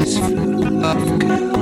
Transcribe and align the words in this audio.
It's 0.00 0.18
full 0.18 0.84
of 0.84 1.18
girls. 1.18 1.59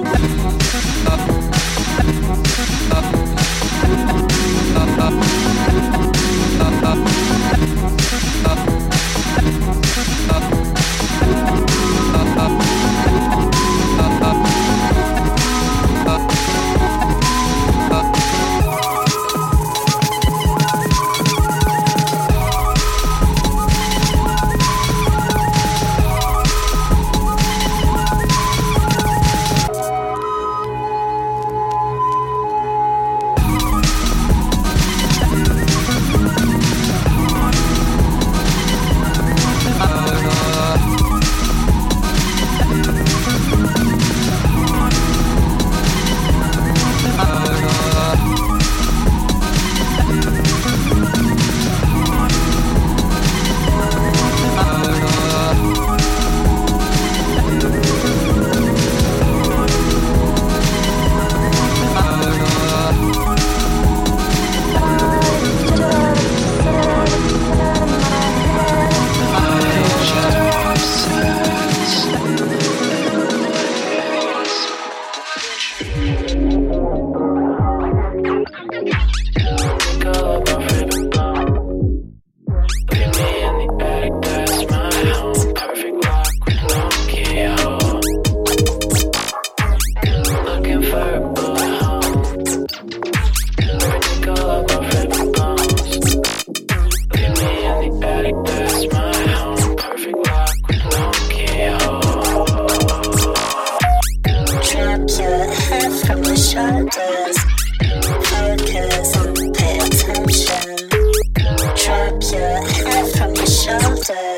to 114.08 114.37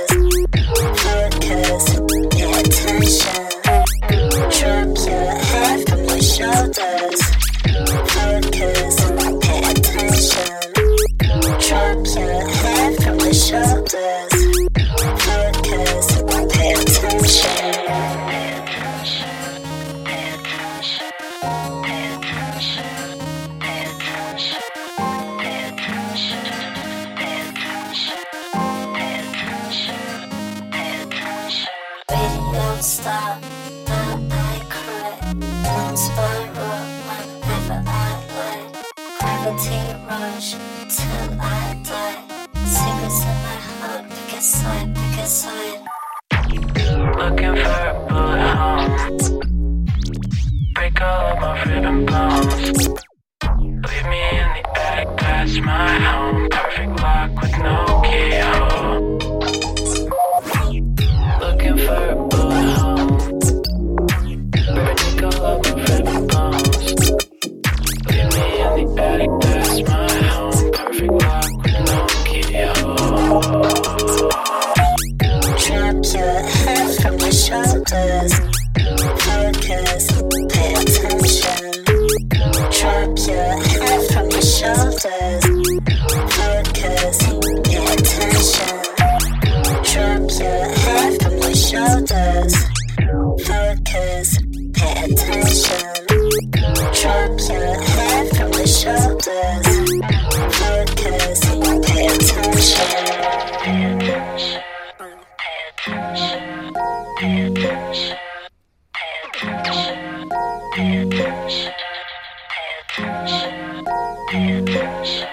attention. 114.33 115.30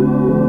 Música 0.00 0.43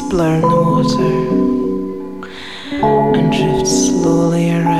blur 0.00 0.36
in 0.36 0.40
the 0.40 0.46
water 0.48 1.52
and 3.14 3.32
drift 3.32 3.66
slowly 3.66 4.50
around 4.50 4.71